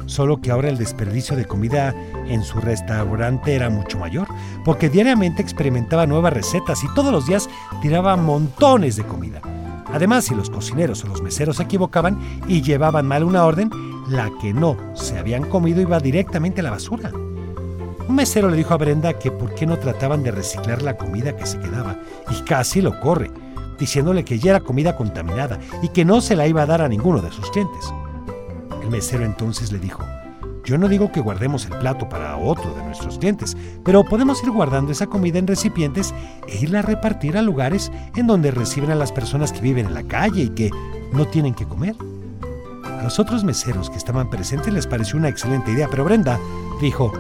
Solo 0.07 0.41
que 0.41 0.51
ahora 0.51 0.69
el 0.69 0.77
desperdicio 0.77 1.37
de 1.37 1.47
comida 1.47 1.95
en 2.27 2.43
su 2.43 2.61
restaurante 2.61 3.55
era 3.55 3.71
mucho 3.71 3.99
mayor, 3.99 4.27
porque 4.65 4.91
diariamente 4.91 5.41
experimentaba 5.41 6.07
nuevas 6.07 6.33
recetas 6.33 6.83
y 6.85 6.93
todos 6.95 7.13
los 7.13 7.27
días 7.27 7.49
tiraba 7.81 8.17
montones 8.17 8.97
de 8.97 9.05
comida. 9.05 9.41
Además, 9.93 10.25
si 10.25 10.35
los 10.35 10.51
cocineros 10.51 11.05
o 11.05 11.09
los 11.09 11.23
meseros 11.23 11.57
se 11.57 11.63
equivocaban 11.63 12.19
y 12.49 12.61
llevaban 12.61 13.07
mal 13.07 13.23
una 13.23 13.45
orden, 13.45 13.71
la 14.09 14.31
que 14.43 14.53
no 14.53 14.77
se 14.95 15.17
habían 15.17 15.49
comido 15.49 15.81
iba 15.81 16.01
directamente 16.01 16.61
a 16.61 16.65
la 16.65 16.71
basura. 16.73 17.13
Un 18.09 18.17
mesero 18.17 18.51
le 18.51 18.57
dijo 18.57 18.75
a 18.75 18.79
Brenda 18.79 19.15
que 19.15 19.31
por 19.31 19.55
qué 19.55 19.67
no 19.67 19.79
trataban 19.79 20.23
de 20.23 20.31
reciclar 20.31 20.83
la 20.83 20.97
comida 20.97 21.37
que 21.37 21.47
se 21.47 21.59
quedaba, 21.59 21.97
y 22.31 22.43
casi 22.43 22.83
lo 22.83 23.01
corre, 23.01 23.31
diciéndole 23.79 24.25
que 24.25 24.39
ya 24.39 24.51
era 24.51 24.61
comida 24.61 24.97
contaminada 24.97 25.59
y 25.83 25.89
que 25.89 26.05
no 26.05 26.21
se 26.21 26.37
la 26.37 26.47
iba 26.47 26.63
a 26.63 26.67
dar 26.67 26.83
a 26.83 26.89
ninguno 26.89 27.23
de 27.23 27.33
sus 27.33 27.51
clientes. 27.51 27.93
El 28.83 28.91
mesero 28.91 29.25
entonces 29.25 29.73
le 29.73 29.79
dijo, 29.79 30.05
yo 30.65 30.77
no 30.77 30.89
digo 30.89 31.13
que 31.13 31.21
guardemos 31.21 31.65
el 31.67 31.79
plato 31.79 32.09
para 32.09 32.37
otro 32.37 32.75
de 32.75 32.83
nuestros 32.83 33.19
clientes, 33.19 33.57
pero 33.85 34.05
podemos 34.05 34.43
ir 34.43 34.51
guardando 34.51 34.93
esa 34.93 35.07
comida 35.07 35.39
en 35.39 35.47
recipientes 35.47 36.15
e 36.47 36.57
irla 36.57 36.81
a 36.81 36.83
repartir 36.83 37.37
a 37.37 37.43
lugares 37.43 37.91
en 38.17 38.27
donde 38.27 38.51
reciben 38.51 38.91
a 38.91 38.95
las 38.95 39.13
personas 39.13 39.53
que 39.53 39.61
viven 39.61 39.87
en 39.87 39.95
la 39.95 40.03
calle 40.05 40.43
y 40.43 40.49
que 40.51 40.71
no 41.13 41.27
tienen 41.27 41.55
que 41.55 41.67
comer. 41.67 41.97
A 42.85 43.03
los 43.03 43.19
otros 43.19 43.45
meseros 43.45 43.91
que 43.91 43.99
estaban 43.99 44.31
presentes 44.31 44.73
les 44.73 44.87
pareció 44.87 45.19
una 45.19 45.29
excelente 45.29 45.73
idea, 45.73 45.89
pero 45.91 46.05
Brenda 46.05 46.39
dijo, 46.81 47.13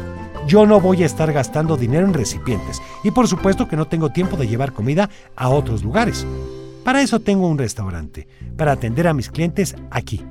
yo 0.46 0.66
no 0.66 0.80
voy 0.80 1.02
a 1.02 1.06
estar 1.06 1.32
gastando 1.32 1.76
dinero 1.76 2.06
en 2.06 2.14
recipientes 2.14 2.80
y 3.02 3.10
por 3.10 3.28
supuesto 3.28 3.68
que 3.68 3.76
no 3.76 3.86
tengo 3.86 4.10
tiempo 4.10 4.36
de 4.36 4.46
llevar 4.46 4.72
comida 4.72 5.08
a 5.36 5.48
otros 5.48 5.82
lugares. 5.82 6.26
Para 6.84 7.00
eso 7.00 7.20
tengo 7.20 7.48
un 7.48 7.58
restaurante, 7.58 8.28
para 8.56 8.72
atender 8.72 9.08
a 9.08 9.14
mis 9.14 9.30
clientes 9.30 9.74
aquí. 9.90 10.22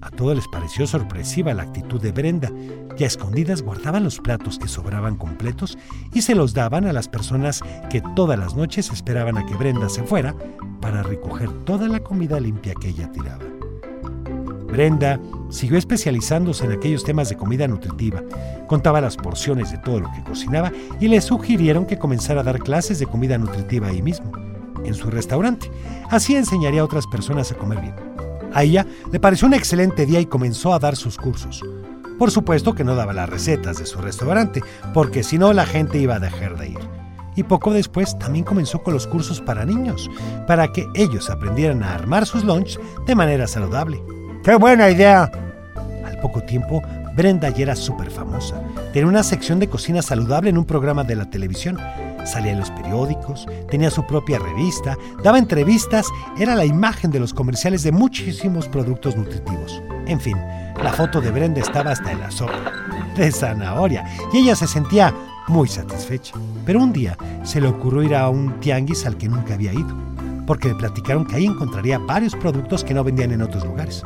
A 0.00 0.10
todos 0.10 0.34
les 0.34 0.48
pareció 0.48 0.86
sorpresiva 0.86 1.54
la 1.54 1.62
actitud 1.62 2.00
de 2.00 2.12
Brenda, 2.12 2.50
y 2.98 3.04
a 3.04 3.06
escondidas 3.06 3.62
guardaban 3.62 4.04
los 4.04 4.18
platos 4.18 4.58
que 4.58 4.68
sobraban 4.68 5.16
completos 5.16 5.78
y 6.12 6.22
se 6.22 6.34
los 6.34 6.54
daban 6.54 6.86
a 6.86 6.92
las 6.92 7.08
personas 7.08 7.62
que 7.90 8.02
todas 8.14 8.38
las 8.38 8.54
noches 8.54 8.90
esperaban 8.90 9.38
a 9.38 9.46
que 9.46 9.54
Brenda 9.54 9.88
se 9.88 10.02
fuera 10.02 10.34
para 10.80 11.02
recoger 11.02 11.50
toda 11.64 11.88
la 11.88 12.00
comida 12.00 12.40
limpia 12.40 12.74
que 12.74 12.88
ella 12.88 13.10
tiraba. 13.12 13.51
Brenda 14.72 15.20
siguió 15.50 15.76
especializándose 15.76 16.64
en 16.64 16.72
aquellos 16.72 17.04
temas 17.04 17.28
de 17.28 17.36
comida 17.36 17.68
nutritiva, 17.68 18.22
contaba 18.66 19.02
las 19.02 19.16
porciones 19.16 19.70
de 19.70 19.78
todo 19.78 20.00
lo 20.00 20.10
que 20.10 20.24
cocinaba 20.24 20.72
y 20.98 21.08
le 21.08 21.20
sugirieron 21.20 21.84
que 21.86 21.98
comenzara 21.98 22.40
a 22.40 22.44
dar 22.44 22.58
clases 22.58 22.98
de 22.98 23.06
comida 23.06 23.38
nutritiva 23.38 23.88
ahí 23.88 24.02
mismo. 24.02 24.32
en 24.84 24.94
su 24.94 25.10
restaurante. 25.10 25.70
Así 26.10 26.34
enseñaría 26.34 26.80
a 26.80 26.84
otras 26.84 27.06
personas 27.06 27.52
a 27.52 27.54
comer 27.54 27.80
bien. 27.80 27.94
A 28.52 28.64
ella 28.64 28.84
le 29.12 29.20
pareció 29.20 29.46
un 29.46 29.54
excelente 29.54 30.06
día 30.06 30.18
y 30.18 30.26
comenzó 30.26 30.74
a 30.74 30.80
dar 30.80 30.96
sus 30.96 31.16
cursos. 31.16 31.62
Por 32.18 32.30
supuesto 32.30 32.74
que 32.74 32.82
no 32.82 32.94
daba 32.94 33.12
las 33.12 33.28
recetas 33.28 33.78
de 33.78 33.86
su 33.86 34.00
restaurante, 34.00 34.62
porque 34.92 35.22
si 35.22 35.38
no 35.38 35.52
la 35.52 35.66
gente 35.66 35.98
iba 35.98 36.16
a 36.16 36.20
dejar 36.20 36.58
de 36.58 36.70
ir. 36.70 36.78
Y 37.34 37.44
poco 37.44 37.72
después 37.72 38.18
también 38.18 38.44
comenzó 38.44 38.82
con 38.82 38.92
los 38.92 39.06
cursos 39.06 39.40
para 39.40 39.64
niños, 39.64 40.10
para 40.46 40.72
que 40.72 40.86
ellos 40.94 41.30
aprendieran 41.30 41.82
a 41.82 41.94
armar 41.94 42.26
sus 42.26 42.44
lunch 42.44 42.78
de 43.06 43.14
manera 43.14 43.46
saludable. 43.46 44.02
¡Qué 44.44 44.56
buena 44.56 44.90
idea! 44.90 45.30
Al 46.04 46.18
poco 46.18 46.42
tiempo, 46.42 46.82
Brenda 47.14 47.48
ya 47.50 47.62
era 47.62 47.76
súper 47.76 48.10
famosa. 48.10 48.60
Tenía 48.92 49.06
una 49.06 49.22
sección 49.22 49.60
de 49.60 49.68
cocina 49.68 50.02
saludable 50.02 50.50
en 50.50 50.58
un 50.58 50.64
programa 50.64 51.04
de 51.04 51.14
la 51.14 51.30
televisión. 51.30 51.78
Salía 52.24 52.50
en 52.50 52.58
los 52.58 52.72
periódicos, 52.72 53.46
tenía 53.70 53.88
su 53.88 54.04
propia 54.04 54.40
revista, 54.40 54.96
daba 55.22 55.38
entrevistas, 55.38 56.08
era 56.36 56.56
la 56.56 56.64
imagen 56.64 57.12
de 57.12 57.20
los 57.20 57.32
comerciales 57.32 57.84
de 57.84 57.92
muchísimos 57.92 58.66
productos 58.66 59.16
nutritivos. 59.16 59.80
En 60.06 60.20
fin, 60.20 60.36
la 60.82 60.92
foto 60.92 61.20
de 61.20 61.30
Brenda 61.30 61.60
estaba 61.60 61.92
hasta 61.92 62.10
en 62.10 62.18
la 62.18 62.30
sopa 62.32 62.72
de 63.16 63.30
zanahoria 63.30 64.04
y 64.32 64.38
ella 64.38 64.56
se 64.56 64.66
sentía 64.66 65.14
muy 65.46 65.68
satisfecha. 65.68 66.34
Pero 66.66 66.80
un 66.80 66.92
día 66.92 67.16
se 67.44 67.60
le 67.60 67.68
ocurrió 67.68 68.02
ir 68.02 68.16
a 68.16 68.28
un 68.28 68.58
tianguis 68.58 69.06
al 69.06 69.16
que 69.16 69.28
nunca 69.28 69.54
había 69.54 69.72
ido, 69.72 69.96
porque 70.48 70.66
le 70.66 70.74
platicaron 70.74 71.24
que 71.26 71.36
ahí 71.36 71.46
encontraría 71.46 71.98
varios 71.98 72.34
productos 72.34 72.82
que 72.82 72.94
no 72.94 73.04
vendían 73.04 73.30
en 73.30 73.42
otros 73.42 73.64
lugares. 73.64 74.02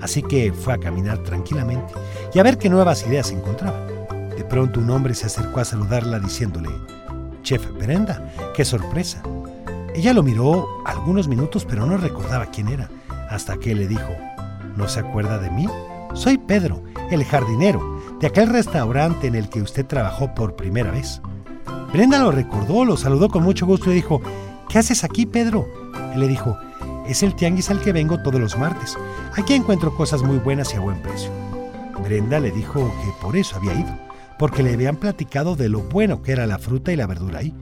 Así 0.00 0.22
que 0.22 0.52
fue 0.52 0.74
a 0.74 0.78
caminar 0.78 1.18
tranquilamente 1.18 1.94
y 2.34 2.38
a 2.38 2.42
ver 2.42 2.58
qué 2.58 2.68
nuevas 2.68 3.06
ideas 3.06 3.30
encontraba. 3.30 3.86
De 4.36 4.44
pronto 4.44 4.80
un 4.80 4.90
hombre 4.90 5.14
se 5.14 5.26
acercó 5.26 5.60
a 5.60 5.64
saludarla 5.64 6.20
diciéndole, 6.20 6.68
Chef 7.42 7.66
Brenda, 7.78 8.32
qué 8.54 8.64
sorpresa. 8.64 9.22
Ella 9.94 10.12
lo 10.12 10.22
miró 10.22 10.66
algunos 10.84 11.28
minutos 11.28 11.64
pero 11.64 11.86
no 11.86 11.96
recordaba 11.96 12.46
quién 12.46 12.68
era, 12.68 12.90
hasta 13.30 13.56
que 13.56 13.74
le 13.74 13.88
dijo, 13.88 14.14
¿no 14.76 14.88
se 14.88 15.00
acuerda 15.00 15.38
de 15.38 15.50
mí? 15.50 15.66
Soy 16.14 16.38
Pedro, 16.38 16.82
el 17.10 17.24
jardinero, 17.24 18.02
de 18.20 18.26
aquel 18.26 18.48
restaurante 18.48 19.26
en 19.26 19.34
el 19.34 19.48
que 19.48 19.62
usted 19.62 19.86
trabajó 19.86 20.34
por 20.34 20.56
primera 20.56 20.90
vez. 20.90 21.20
Brenda 21.92 22.18
lo 22.18 22.30
recordó, 22.30 22.84
lo 22.84 22.96
saludó 22.96 23.28
con 23.28 23.42
mucho 23.42 23.66
gusto 23.66 23.90
y 23.90 23.94
dijo, 23.94 24.20
¿qué 24.68 24.78
haces 24.78 25.04
aquí, 25.04 25.24
Pedro? 25.24 25.66
Le 26.16 26.28
dijo, 26.28 26.58
es 27.08 27.22
el 27.22 27.34
tianguis 27.34 27.70
al 27.70 27.80
que 27.80 27.92
vengo 27.92 28.22
todos 28.22 28.40
los 28.40 28.58
martes. 28.58 28.96
Aquí 29.36 29.54
encuentro 29.54 29.94
cosas 29.94 30.22
muy 30.22 30.38
buenas 30.38 30.72
y 30.72 30.76
a 30.76 30.80
buen 30.80 31.00
precio. 31.02 31.30
Brenda 32.02 32.38
le 32.38 32.50
dijo 32.50 32.92
que 33.02 33.12
por 33.20 33.36
eso 33.36 33.56
había 33.56 33.74
ido, 33.74 33.98
porque 34.38 34.62
le 34.62 34.74
habían 34.74 34.96
platicado 34.96 35.56
de 35.56 35.68
lo 35.68 35.80
bueno 35.80 36.22
que 36.22 36.32
era 36.32 36.46
la 36.46 36.58
fruta 36.58 36.92
y 36.92 36.96
la 36.96 37.06
verdura 37.06 37.40
ahí. 37.40 37.54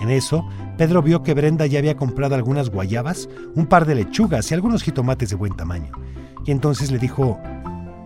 En 0.00 0.10
eso, 0.10 0.46
Pedro 0.76 1.02
vio 1.02 1.22
que 1.22 1.34
Brenda 1.34 1.66
ya 1.66 1.78
había 1.78 1.96
comprado 1.96 2.34
algunas 2.34 2.70
guayabas, 2.70 3.28
un 3.54 3.66
par 3.66 3.86
de 3.86 3.94
lechugas 3.94 4.50
y 4.50 4.54
algunos 4.54 4.82
jitomates 4.82 5.30
de 5.30 5.36
buen 5.36 5.56
tamaño. 5.56 5.90
Y 6.44 6.50
entonces 6.50 6.90
le 6.90 6.98
dijo, 6.98 7.40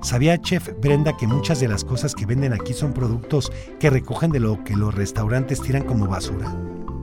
¿sabía 0.02 0.40
Chef 0.40 0.71
Brenda 0.81 1.17
que 1.17 1.26
muchas 1.26 1.61
de 1.61 1.69
las 1.69 1.85
cosas 1.85 2.14
que 2.14 2.26
venden 2.26 2.52
aquí 2.52 2.73
son 2.73 2.93
productos 2.93 3.52
que 3.79 3.90
recogen 3.90 4.31
de 4.31 4.40
lo 4.40 4.62
que 4.64 4.76
los 4.76 4.95
restaurantes 4.95 5.61
tiran 5.61 5.83
como 5.83 6.07
basura? 6.07 6.55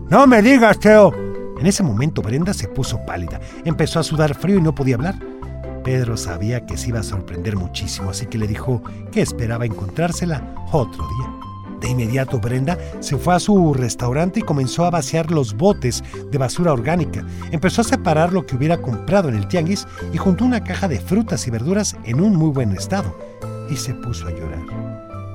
No 0.10 0.26
me 0.26 0.42
digas, 0.42 0.80
Teo. 0.80 1.37
En 1.60 1.66
ese 1.66 1.84
momento 1.84 2.22
Brenda 2.22 2.54
se 2.54 2.68
puso 2.68 3.04
pálida, 3.06 3.40
empezó 3.66 4.00
a 4.00 4.04
sudar 4.04 4.36
frío 4.36 4.58
y 4.58 4.62
no 4.62 4.76
podía 4.76 4.96
hablar. 4.96 5.16
Pedro 5.84 6.18
sabía 6.18 6.66
que 6.66 6.78
se 6.78 6.90
iba 6.90 7.00
a 7.00 7.04
sorprender 7.04 7.56
muchísimo, 7.56 8.10
así 8.10 8.26
que 8.26 8.38
le 8.38 8.48
dijo 8.48 8.84
que 9.12 9.22
esperaba 9.22 9.66
encontrársela 9.66 10.54
otro 10.72 11.08
día. 11.08 11.48
De 11.80 11.90
inmediato 11.90 12.40
Brenda 12.40 12.78
se 13.00 13.18
fue 13.18 13.36
a 13.36 13.40
su 13.40 13.74
restaurante 13.74 14.40
y 14.40 14.44
comenzó 14.44 14.86
a 14.86 14.90
vaciar 14.90 15.32
los 15.32 15.56
botes 15.56 16.04
de 16.32 16.38
basura 16.38 16.74
orgánica. 16.74 17.26
Empezó 17.52 17.82
a 17.82 17.86
separar 17.86 18.34
lo 18.34 18.46
que 18.46 18.56
hubiera 18.56 18.78
comprado 18.78 19.30
en 19.30 19.36
el 19.36 19.48
tianguis 19.48 19.88
y 20.12 20.18
juntó 20.18 20.44
una 20.46 20.64
caja 20.64 20.88
de 20.88 21.00
frutas 21.00 21.48
y 21.48 21.52
verduras 21.52 21.96
en 22.04 22.20
un 22.20 22.36
muy 22.36 22.50
buen 22.50 22.72
estado. 22.72 23.16
Y 23.70 23.76
se 23.76 23.94
puso 23.94 24.28
a 24.28 24.32
llorar. 24.32 24.66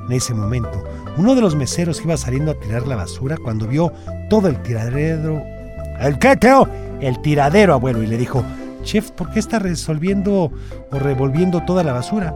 En 0.06 0.12
ese 0.12 0.34
momento, 0.34 0.82
uno 1.16 1.34
de 1.34 1.40
los 1.40 1.54
meseros 1.54 2.02
iba 2.04 2.16
saliendo 2.16 2.50
a 2.50 2.58
tirar 2.58 2.86
la 2.86 2.96
basura 2.96 3.36
cuando 3.36 3.68
vio 3.68 3.92
todo 4.28 4.48
el 4.48 4.60
tiradero 4.62 5.42
¿El 6.02 6.18
qué, 6.18 6.36
Teo? 6.36 6.68
El 7.00 7.22
tiradero, 7.22 7.74
abuelo, 7.74 8.02
y 8.02 8.08
le 8.08 8.18
dijo, 8.18 8.44
Chef, 8.82 9.12
¿por 9.12 9.30
qué 9.30 9.38
está 9.38 9.60
resolviendo 9.60 10.50
o 10.90 10.98
revolviendo 10.98 11.62
toda 11.62 11.84
la 11.84 11.92
basura? 11.92 12.34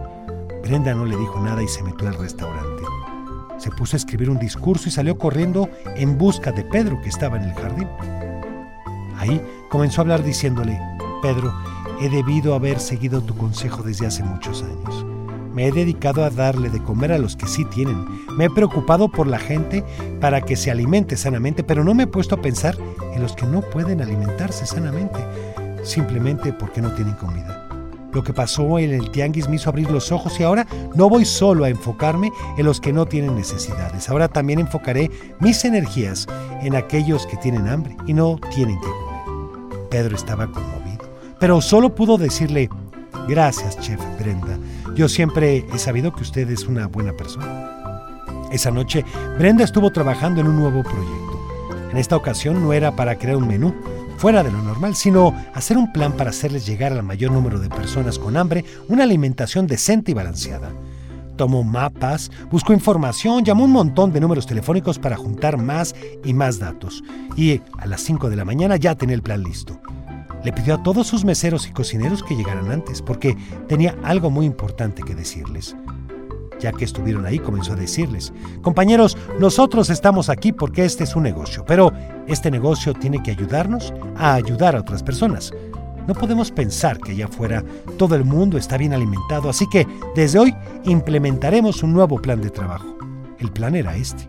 Brenda 0.63 0.95
no 0.95 1.05
le 1.05 1.17
dijo 1.17 1.41
nada 1.41 1.61
y 1.65 1.67
se 1.67 1.83
metió 1.83 2.07
al 2.07 2.15
restaurante. 2.15 2.85
Se 3.59 3.73
puso 3.73 3.97
a 3.97 3.99
escribir 3.99 4.31
un 4.31 4.39
discurso 4.39 4.89
y 4.89 4.93
salió 4.93 5.19
corriendo 5.19 5.69
en 5.97 6.17
busca 6.17 6.53
de 6.53 6.63
Pedro, 6.63 7.01
que 7.03 7.09
estaba 7.09 7.39
en 7.39 7.43
el 7.45 7.55
jardín. 7.55 7.89
Ahí 9.19 9.43
comenzó 9.69 10.01
a 10.01 10.03
hablar 10.03 10.23
diciéndole, 10.23 10.79
Pedro, 11.21 11.53
he 12.01 12.09
debido 12.09 12.55
haber 12.55 12.79
seguido 12.79 13.21
tu 13.21 13.37
consejo 13.37 13.83
desde 13.83 14.07
hace 14.07 14.23
muchos 14.23 14.63
años. 14.63 15.16
Me 15.57 15.67
he 15.67 15.73
dedicado 15.73 16.23
a 16.23 16.29
darle 16.29 16.69
de 16.69 16.83
comer 16.83 17.13
a 17.13 17.19
los 17.19 17.35
que 17.35 17.47
sí 17.47 17.65
tienen. 17.65 18.05
Me 18.37 18.45
he 18.45 18.51
preocupado 18.51 19.09
por 19.09 19.27
la 19.27 19.39
gente 19.39 19.83
para 20.21 20.43
que 20.43 20.55
se 20.55 20.71
alimente 20.71 21.17
sanamente, 21.17 21.65
pero 21.65 21.83
no 21.83 21.95
me 21.95 22.03
he 22.03 22.07
puesto 22.07 22.35
a 22.35 22.43
pensar 22.43 22.77
en 23.15 23.23
los 23.23 23.33
que 23.33 23.47
no 23.47 23.63
pueden 23.63 24.03
alimentarse 24.03 24.67
sanamente, 24.67 25.19
simplemente 25.83 26.53
porque 26.53 26.83
no 26.83 26.93
tienen 26.93 27.15
comida. 27.15 27.67
Lo 28.13 28.23
que 28.23 28.35
pasó 28.35 28.79
en 28.79 28.93
el 28.93 29.11
tianguis 29.11 29.49
me 29.49 29.57
hizo 29.57 29.71
abrir 29.71 29.91
los 29.91 30.13
ojos 30.13 30.39
y 30.39 30.43
ahora 30.43 30.67
no 30.95 31.09
voy 31.09 31.25
solo 31.25 31.65
a 31.65 31.71
enfocarme 31.71 32.31
en 32.59 32.67
los 32.67 32.79
que 32.79 32.93
no 32.93 33.07
tienen 33.07 33.35
necesidades. 33.35 34.11
Ahora 34.11 34.29
también 34.29 34.59
enfocaré 34.59 35.11
mis 35.41 35.65
energías 35.65 36.27
en 36.61 36.77
aquellos 36.77 37.27
que 37.27 37.39
tienen 37.39 37.67
hambre 37.67 37.97
y 38.07 38.13
no 38.13 38.39
tienen 38.55 38.79
que 38.79 38.89
comer. 38.89 39.89
Pedro 39.89 40.17
estaba 40.17 40.53
conmovido, 40.53 41.09
pero 41.41 41.63
solo 41.63 41.95
pudo 41.95 42.19
decirle, 42.19 42.69
gracias, 43.27 43.81
chef 43.81 44.03
Brenda. 44.19 44.59
Yo 44.97 45.11
siempre 45.11 45.67
he 45.75 45.79
sabido 45.79 46.11
que 46.15 46.23
usted 46.23 46.49
es 46.51 46.65
una 46.65 46.87
buena 46.87 47.13
persona. 47.13 48.25
Esa 48.51 48.71
noche, 48.71 49.05
Brenda 49.39 49.63
estuvo 49.63 49.93
trabajando 49.93 50.41
en 50.41 50.47
un 50.47 50.57
nuevo 50.57 50.83
proyecto. 50.83 51.91
En 51.91 51.99
esta 51.99 52.17
ocasión 52.17 52.63
no 52.63 52.73
era 52.73 52.97
para 52.97 53.19
crear 53.19 53.37
un 53.37 53.47
menú 53.47 53.75
fuera 54.17 54.43
de 54.43 54.51
lo 54.51 54.63
normal, 54.63 54.97
sino 54.97 55.35
hacer 55.53 55.77
un 55.77 55.93
plan 55.93 56.15
para 56.15 56.31
hacerles 56.31 56.65
llegar 56.65 56.95
al 56.95 57.03
mayor 57.03 57.31
número 57.31 57.59
de 57.61 57.69
personas 57.69 58.19
con 58.19 58.39
hambre 58.39 58.65
una 58.89 59.03
alimentación 59.03 59.67
decente 59.67 60.13
y 60.13 60.15
balanceada. 60.15 60.71
Tomó 61.37 61.63
mapas, 61.63 62.31
buscó 62.51 62.73
información, 62.73 63.45
llamó 63.45 63.65
un 63.65 63.73
montón 63.73 64.15
de 64.15 64.21
números 64.21 64.47
telefónicos 64.47 64.99
para 64.99 65.19
juntar 65.19 65.59
más 65.59 65.95
y 66.25 66.33
más 66.33 66.59
datos. 66.59 67.05
Y 67.37 67.61
a 67.77 67.85
las 67.85 68.01
5 68.01 68.31
de 68.31 68.37
la 68.37 68.47
mañana 68.47 68.77
ya 68.77 68.95
tenía 68.95 69.15
el 69.15 69.23
plan 69.23 69.43
listo 69.43 69.79
le 70.47 70.53
pidió 70.53 70.77
a 70.77 70.83
todos 70.85 71.09
sus 71.09 71.25
meseros 71.25 71.67
y 71.67 71.73
cocineros 71.73 72.23
que 72.23 72.37
llegaran 72.37 72.71
antes, 72.71 73.03
porque 73.03 73.37
tenía 73.67 73.97
algo 74.05 74.31
muy 74.31 74.47
importante 74.47 75.03
que 75.03 75.17
decirles. 75.17 75.75
Ya 76.61 76.71
que 76.71 76.85
estuvieron 76.85 77.27
ahí, 77.27 77.41
comenzó 77.41 77.73
a 77.73 77.77
decirles, 77.77 78.33
compañeros, 78.63 79.19
nosotros 79.41 79.91
estamos 79.91 80.29
aquí 80.29 80.53
porque 80.53 80.85
este 80.85 81.03
es 81.03 81.17
un 81.17 81.25
negocio, 81.25 81.65
pero 81.67 81.93
este 82.29 82.53
negocio 82.53 82.95
tiene 82.95 83.21
que 83.25 83.33
ayudarnos 83.33 83.93
a 84.17 84.35
ayudar 84.35 84.77
a 84.77 84.81
otras 84.83 85.03
personas. 85.03 85.53
No 86.07 86.15
podemos 86.15 86.53
pensar 86.53 87.01
que 87.01 87.11
allá 87.11 87.25
afuera 87.25 87.65
todo 87.99 88.15
el 88.15 88.25
mundo 88.25 88.57
está 88.57 88.77
bien 88.77 88.93
alimentado, 88.93 89.51
así 89.51 89.69
que 89.69 89.85
desde 90.15 90.39
hoy 90.39 90.55
implementaremos 90.85 91.83
un 91.83 91.93
nuevo 91.93 92.23
plan 92.23 92.41
de 92.41 92.51
trabajo. 92.51 92.97
El 93.41 93.51
plan 93.51 93.75
era 93.75 93.97
este 93.97 94.29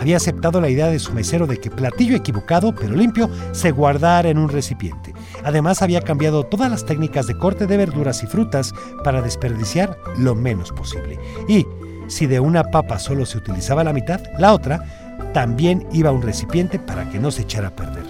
había 0.00 0.16
aceptado 0.16 0.62
la 0.62 0.70
idea 0.70 0.86
de 0.86 0.98
su 0.98 1.12
mesero 1.12 1.46
de 1.46 1.58
que 1.58 1.70
platillo 1.70 2.16
equivocado 2.16 2.74
pero 2.74 2.94
limpio 2.94 3.28
se 3.52 3.70
guardara 3.70 4.30
en 4.30 4.38
un 4.38 4.48
recipiente. 4.48 5.12
Además 5.44 5.82
había 5.82 6.02
cambiado 6.02 6.44
todas 6.44 6.70
las 6.70 6.84
técnicas 6.84 7.26
de 7.26 7.36
corte 7.36 7.66
de 7.66 7.76
verduras 7.76 8.22
y 8.22 8.26
frutas 8.26 8.74
para 9.04 9.22
desperdiciar 9.22 9.98
lo 10.16 10.34
menos 10.34 10.72
posible. 10.72 11.18
Y 11.48 11.66
si 12.08 12.26
de 12.26 12.40
una 12.40 12.64
papa 12.64 12.98
solo 12.98 13.24
se 13.24 13.38
utilizaba 13.38 13.84
la 13.84 13.92
mitad, 13.92 14.20
la 14.38 14.52
otra 14.52 14.84
también 15.32 15.86
iba 15.92 16.10
a 16.10 16.12
un 16.12 16.22
recipiente 16.22 16.78
para 16.78 17.08
que 17.08 17.18
no 17.18 17.30
se 17.30 17.42
echara 17.42 17.68
a 17.68 17.76
perder. 17.76 18.04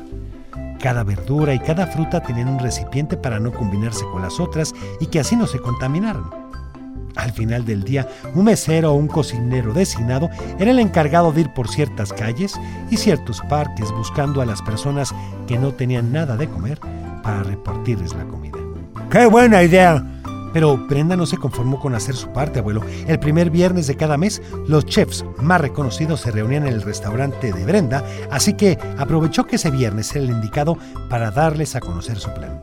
Cada 0.81 1.05
verdura 1.05 1.53
y 1.53 1.59
cada 1.59 1.87
fruta 1.87 2.23
tenían 2.23 2.49
un 2.49 2.59
recipiente 2.59 3.17
para 3.17 3.39
no 3.39 3.53
combinarse 3.53 4.05
con 4.07 4.23
las 4.23 4.41
otras 4.41 4.75
y 4.99 5.07
que 5.07 5.21
así 5.21 5.37
no 5.37 5.47
se 5.47 5.59
contaminaran. 5.59 6.25
Al 7.17 7.33
final 7.33 7.67
del 7.67 7.85
día, 7.85 8.09
un 8.35 8.45
mesero 8.45 8.93
o 8.93 8.95
un 8.95 9.09
cocinero 9.09 9.75
designado 9.75 10.31
era 10.59 10.71
el 10.71 10.79
encargado 10.79 11.33
de 11.33 11.43
ir 11.43 11.53
por 11.53 11.69
ciertas 11.69 12.13
calles 12.15 12.59
y 12.91 12.97
ciertos 12.97 13.43
parques 13.43 13.91
buscando 13.93 14.41
a 14.41 14.47
las 14.47 14.63
personas 14.63 15.15
que 15.47 15.59
no 15.59 15.75
tenían 15.75 16.13
nada 16.13 16.37
de 16.37 16.49
comer 16.49 16.81
para 17.31 17.45
repartirles 17.45 18.13
la 18.17 18.25
comida. 18.25 18.59
¡Qué 19.09 19.27
buena 19.27 19.63
idea! 19.63 20.05
Pero 20.53 20.77
Brenda 20.77 21.15
no 21.15 21.27
se 21.27 21.37
conformó 21.37 21.79
con 21.79 21.95
hacer 21.95 22.17
su 22.17 22.29
parte, 22.33 22.59
abuelo. 22.59 22.83
El 23.07 23.21
primer 23.21 23.51
viernes 23.51 23.87
de 23.87 23.95
cada 23.95 24.17
mes, 24.17 24.43
los 24.67 24.85
chefs 24.85 25.25
más 25.41 25.61
reconocidos 25.61 26.23
se 26.23 26.33
reunían 26.33 26.67
en 26.67 26.75
el 26.75 26.83
restaurante 26.83 27.53
de 27.53 27.65
Brenda, 27.65 28.05
así 28.33 28.55
que 28.55 28.77
aprovechó 28.99 29.47
que 29.47 29.57
ese 29.57 29.71
viernes 29.71 30.13
era 30.17 30.25
el 30.25 30.31
indicado 30.31 30.77
para 31.09 31.31
darles 31.31 31.77
a 31.77 31.81
conocer 31.81 32.19
su 32.19 32.35
plan. 32.35 32.61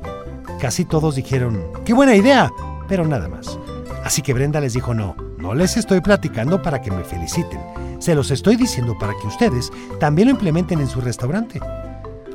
Casi 0.59 0.83
todos 0.83 1.15
dijeron, 1.15 1.63
¡qué 1.85 1.93
buena 1.93 2.13
idea! 2.13 2.51
Pero 2.89 3.07
nada 3.07 3.29
más. 3.29 3.57
Así 4.03 4.21
que 4.21 4.33
Brenda 4.33 4.59
les 4.59 4.73
dijo, 4.73 4.93
no, 4.93 5.15
no 5.37 5.53
les 5.53 5.77
estoy 5.77 6.01
platicando 6.01 6.61
para 6.61 6.81
que 6.81 6.91
me 6.91 7.05
feliciten. 7.05 7.61
Se 7.99 8.15
los 8.15 8.31
estoy 8.31 8.57
diciendo 8.57 8.97
para 8.99 9.13
que 9.13 9.27
ustedes 9.27 9.71
también 9.97 10.27
lo 10.27 10.33
implementen 10.33 10.81
en 10.81 10.89
su 10.89 10.99
restaurante. 10.99 11.61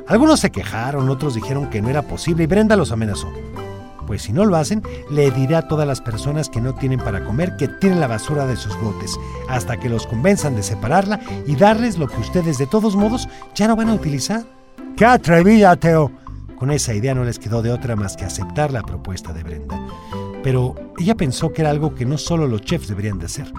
Algunos 0.07 0.41
se 0.41 0.51
quejaron, 0.51 1.09
otros 1.09 1.35
dijeron 1.35 1.69
que 1.69 1.81
no 1.81 1.89
era 1.89 2.01
posible 2.01 2.43
y 2.43 2.47
Brenda 2.47 2.75
los 2.75 2.91
amenazó. 2.91 3.31
Pues 4.05 4.23
si 4.23 4.33
no 4.33 4.43
lo 4.43 4.57
hacen, 4.57 4.83
le 5.09 5.31
diré 5.31 5.55
a 5.55 5.67
todas 5.67 5.87
las 5.87 6.01
personas 6.01 6.49
que 6.49 6.59
no 6.59 6.73
tienen 6.75 6.99
para 6.99 7.23
comer 7.23 7.55
que 7.57 7.69
tiren 7.69 8.01
la 8.01 8.07
basura 8.07 8.45
de 8.45 8.57
sus 8.57 8.77
botes, 8.81 9.17
hasta 9.47 9.77
que 9.77 9.87
los 9.87 10.05
convenzan 10.05 10.55
de 10.55 10.63
separarla 10.63 11.21
y 11.47 11.55
darles 11.55 11.97
lo 11.97 12.07
que 12.07 12.19
ustedes 12.19 12.57
de 12.57 12.67
todos 12.67 12.97
modos 12.97 13.29
ya 13.55 13.67
no 13.67 13.77
van 13.77 13.89
a 13.89 13.93
utilizar. 13.93 14.43
¡Qué 14.97 15.05
atrevida, 15.05 15.75
Teo! 15.77 16.11
Con 16.57 16.71
esa 16.71 16.93
idea 16.93 17.15
no 17.15 17.23
les 17.23 17.39
quedó 17.39 17.61
de 17.61 17.71
otra 17.71 17.95
más 17.95 18.17
que 18.17 18.25
aceptar 18.25 18.71
la 18.71 18.83
propuesta 18.83 19.31
de 19.31 19.43
Brenda. 19.43 19.81
Pero 20.43 20.75
ella 20.97 21.15
pensó 21.15 21.53
que 21.53 21.61
era 21.61 21.71
algo 21.71 21.95
que 21.95 22.05
no 22.05 22.17
solo 22.17 22.47
los 22.47 22.61
chefs 22.61 22.89
deberían 22.89 23.19
de 23.19 23.25
hacer. 23.25 23.51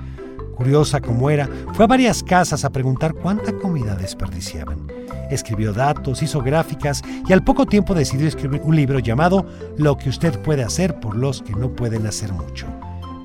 Curiosa 0.54 1.00
como 1.00 1.30
era, 1.30 1.49
fue 1.73 1.84
a 1.84 1.88
varias 1.88 2.23
casas 2.23 2.64
a 2.64 2.70
preguntar 2.70 3.14
cuánta 3.14 3.52
comida 3.52 3.94
desperdiciaban. 3.96 4.87
Escribió 5.30 5.73
datos, 5.73 6.23
hizo 6.23 6.40
gráficas 6.42 7.02
y 7.28 7.32
al 7.32 7.42
poco 7.42 7.66
tiempo 7.66 7.94
decidió 7.94 8.28
escribir 8.28 8.61
un 8.64 8.76
libro 8.76 8.99
llamado 8.99 9.46
Lo 9.76 9.96
que 9.96 10.11
usted 10.11 10.40
puede 10.42 10.62
hacer 10.62 11.00
por 11.00 11.16
los 11.16 11.42
que 11.42 11.54
no 11.54 11.75
pueden 11.75 12.06
hacer 12.06 12.32
mucho, 12.32 12.66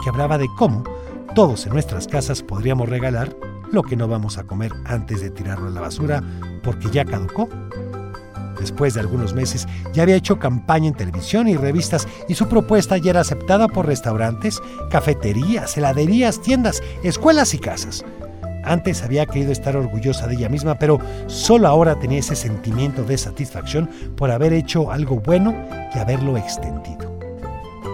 que 0.03 0.09
hablaba 0.09 0.38
de 0.38 0.48
cómo 0.57 0.83
todos 1.36 1.65
en 1.67 1.74
nuestras 1.74 2.07
casas 2.07 2.41
podríamos 2.41 2.89
regalar 2.89 3.36
lo 3.71 3.83
que 3.83 3.95
no 3.95 4.07
vamos 4.07 4.38
a 4.38 4.43
comer 4.45 4.71
antes 4.86 5.21
de 5.21 5.29
tirarlo 5.29 5.67
a 5.67 5.71
la 5.71 5.81
basura 5.81 6.24
porque 6.63 6.89
ya 6.89 7.05
caducó 7.05 7.48
Después 8.59 8.93
de 8.93 8.99
algunos 8.99 9.33
meses 9.33 9.67
ya 9.93 10.03
había 10.03 10.15
hecho 10.15 10.37
campaña 10.37 10.89
en 10.89 10.93
televisión 10.93 11.47
y 11.47 11.55
revistas 11.55 12.07
y 12.27 12.35
su 12.35 12.47
propuesta 12.47 12.97
ya 12.97 13.11
era 13.11 13.21
aceptada 13.21 13.67
por 13.67 13.87
restaurantes, 13.87 14.61
cafeterías, 14.89 15.77
heladerías, 15.77 16.41
tiendas, 16.41 16.83
escuelas 17.03 17.53
y 17.53 17.59
casas. 17.59 18.03
Antes 18.65 19.01
había 19.01 19.25
querido 19.25 19.53
estar 19.53 19.77
orgullosa 19.77 20.27
de 20.27 20.35
ella 20.35 20.49
misma, 20.49 20.77
pero 20.77 20.99
solo 21.27 21.67
ahora 21.67 21.97
tenía 21.97 22.19
ese 22.19 22.35
sentimiento 22.35 23.03
de 23.03 23.17
satisfacción 23.17 23.89
por 24.17 24.29
haber 24.29 24.51
hecho 24.51 24.91
algo 24.91 25.21
bueno 25.21 25.55
y 25.95 25.97
haberlo 25.97 26.37
extendido. 26.37 27.17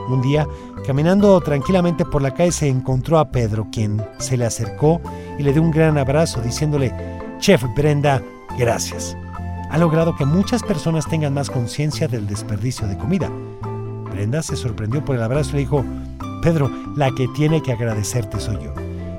Un 0.09 0.21
día, 0.21 0.47
caminando 0.85 1.39
tranquilamente 1.41 2.03
por 2.05 2.21
la 2.21 2.33
calle, 2.33 2.51
se 2.51 2.67
encontró 2.67 3.19
a 3.19 3.29
Pedro, 3.29 3.67
quien 3.71 4.03
se 4.17 4.37
le 4.37 4.45
acercó 4.45 4.99
y 5.37 5.43
le 5.43 5.53
dio 5.53 5.61
un 5.61 5.71
gran 5.71 5.97
abrazo 5.97 6.41
diciéndole, 6.41 6.91
Chef 7.39 7.63
Brenda, 7.75 8.21
gracias 8.57 9.15
ha 9.69 9.77
logrado 9.77 10.15
que 10.15 10.25
muchas 10.25 10.63
personas 10.63 11.07
tengan 11.07 11.33
más 11.33 11.49
conciencia 11.49 12.07
del 12.07 12.27
desperdicio 12.27 12.87
de 12.87 12.97
comida. 12.97 13.29
Brenda 14.11 14.41
se 14.41 14.55
sorprendió 14.55 15.03
por 15.03 15.15
el 15.15 15.23
abrazo 15.23 15.51
y 15.51 15.53
le 15.53 15.59
dijo, 15.59 15.83
Pedro, 16.41 16.69
la 16.95 17.11
que 17.11 17.27
tiene 17.29 17.61
que 17.61 17.73
agradecerte 17.73 18.39
soy 18.39 18.57
yo. 18.63 18.73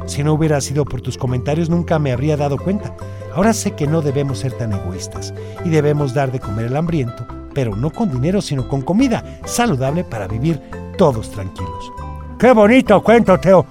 Si 0.06 0.22
no 0.22 0.34
hubiera 0.34 0.60
sido 0.60 0.84
por 0.84 1.00
tus 1.00 1.18
comentarios 1.18 1.68
nunca 1.68 1.98
me 1.98 2.12
habría 2.12 2.36
dado 2.36 2.58
cuenta. 2.58 2.94
Ahora 3.34 3.52
sé 3.52 3.72
que 3.72 3.86
no 3.86 4.00
debemos 4.00 4.38
ser 4.38 4.52
tan 4.52 4.72
egoístas 4.72 5.34
y 5.64 5.68
debemos 5.68 6.14
dar 6.14 6.32
de 6.32 6.40
comer 6.40 6.66
al 6.66 6.76
hambriento, 6.76 7.26
pero 7.52 7.76
no 7.76 7.90
con 7.90 8.10
dinero, 8.10 8.40
sino 8.40 8.68
con 8.68 8.82
comida 8.82 9.24
saludable 9.44 10.04
para 10.04 10.28
vivir 10.28 10.60
todos 10.96 11.30
tranquilos. 11.30 11.92
¡Qué 12.38 12.52
bonito 12.52 13.02
cuento, 13.02 13.38
Teo! 13.38 13.66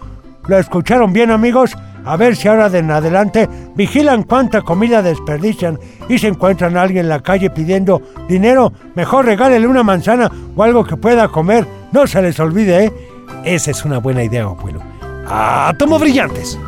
¿Lo 0.47 0.59
escucharon 0.59 1.13
bien, 1.13 1.31
amigos? 1.31 1.75
A 2.05 2.17
ver 2.17 2.35
si 2.35 2.47
ahora 2.47 2.69
de 2.69 2.79
en 2.79 2.91
adelante 2.91 3.49
vigilan 3.75 4.23
cuánta 4.23 4.61
comida 4.61 5.01
desperdician 5.01 5.79
y 6.07 6.19
se 6.19 6.27
encuentran 6.27 6.77
a 6.77 6.83
alguien 6.83 7.05
en 7.05 7.09
la 7.09 7.21
calle 7.21 7.49
pidiendo 7.49 8.01
dinero, 8.27 8.71
mejor 8.93 9.25
regálele 9.25 9.67
una 9.67 9.83
manzana 9.83 10.31
o 10.55 10.63
algo 10.63 10.83
que 10.85 10.97
pueda 10.97 11.27
comer. 11.27 11.65
No 11.91 12.05
se 12.05 12.21
les 12.21 12.39
olvide, 12.39 12.85
¿eh? 12.85 12.93
Esa 13.43 13.71
es 13.71 13.83
una 13.85 13.97
buena 13.97 14.23
idea, 14.23 14.43
abuelo. 14.43 14.81
¡Átomo 15.27 15.97
brillantes! 15.97 16.59